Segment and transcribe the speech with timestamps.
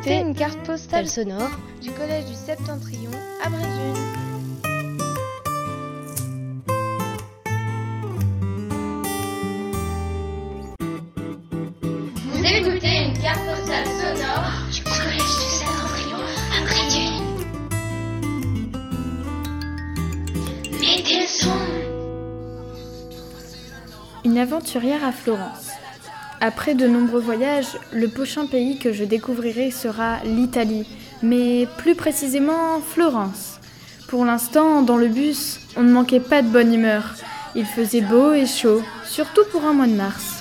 [0.00, 1.50] écoutez une carte postale sonore
[1.82, 3.10] du collège du Septentrion
[3.44, 3.94] à Brésil.
[12.30, 16.20] Vous écoutez une carte postale sonore du collège du Septentrion
[16.56, 17.12] à Brésil.
[20.80, 21.58] Mettez le son.
[24.24, 25.79] Une aventurière à Florence.
[26.42, 30.86] Après de nombreux voyages, le prochain pays que je découvrirai sera l'Italie,
[31.22, 33.60] mais plus précisément Florence.
[34.08, 37.14] Pour l'instant, dans le bus, on ne manquait pas de bonne humeur.
[37.54, 40.39] Il faisait beau et chaud, surtout pour un mois de mars.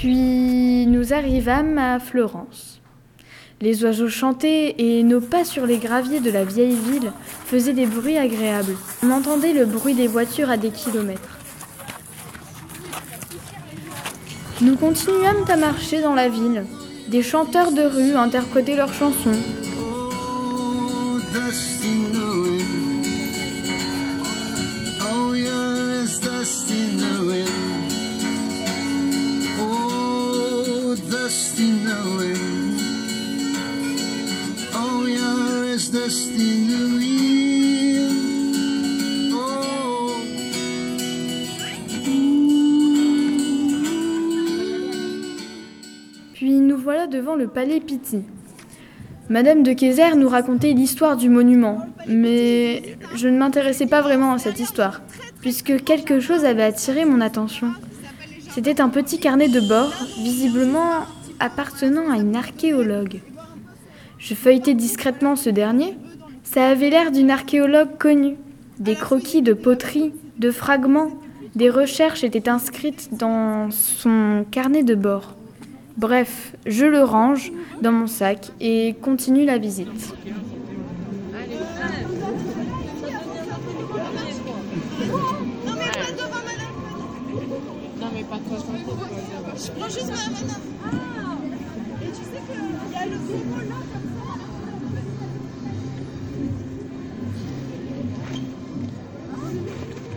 [0.00, 2.80] Puis nous arrivâmes à Florence.
[3.60, 7.12] Les oiseaux chantaient et nos pas sur les graviers de la vieille ville
[7.44, 8.76] faisaient des bruits agréables.
[9.02, 11.38] On entendait le bruit des voitures à des kilomètres.
[14.62, 16.64] Nous continuâmes à marcher dans la ville.
[17.08, 19.36] Des chanteurs de rue interprétaient leurs chansons.
[46.34, 48.18] Puis nous voilà devant le palais Pitti.
[49.30, 54.38] Madame de Kayser nous racontait l'histoire du monument, mais je ne m'intéressais pas vraiment à
[54.38, 55.00] cette histoire,
[55.40, 57.72] puisque quelque chose avait attiré mon attention.
[58.50, 61.06] C'était un petit carnet de bord, visiblement
[61.38, 63.20] appartenant à une archéologue.
[64.20, 65.96] Je feuilletai discrètement ce dernier.
[66.44, 68.36] Ça avait l'air d'une archéologue connue.
[68.78, 71.12] Des croquis de poterie, de fragments,
[71.54, 75.36] des recherches étaient inscrites dans son carnet de bord.
[75.96, 80.14] Bref, je le range dans mon sac et continue la visite.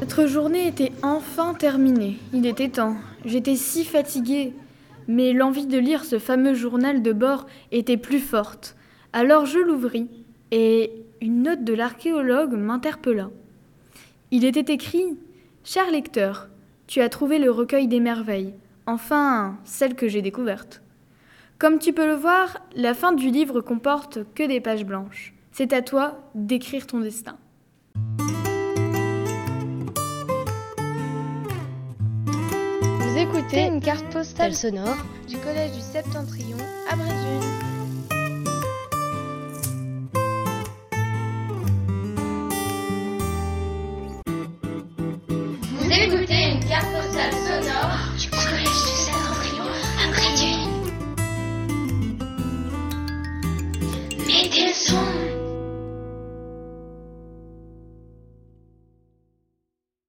[0.00, 2.16] Notre journée était enfin terminée.
[2.32, 2.96] Il était temps.
[3.24, 4.54] J'étais si fatiguée.
[5.08, 8.76] Mais l'envie de lire ce fameux journal de bord était plus forte.
[9.12, 10.08] Alors je l'ouvris
[10.50, 13.30] et une note de l'archéologue m'interpella.
[14.30, 15.16] Il était écrit
[15.64, 16.48] Cher lecteur,
[16.86, 18.54] tu as trouvé le recueil des merveilles,
[18.86, 20.82] enfin celle que j'ai découverte.
[21.58, 25.32] Comme tu peux le voir, la fin du livre comporte que des pages blanches.
[25.52, 27.38] C'est à toi d'écrire ton destin.
[33.00, 36.58] Vous écoutez une carte postale sonore du collège du Septentrion
[36.90, 37.40] à Brésil.
[45.90, 47.35] Écoutez une carte postale
[54.46, 55.35] Make it soon.